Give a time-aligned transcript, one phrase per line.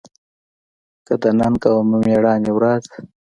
[1.05, 2.83] کې د ننګ او مېړانې ورځ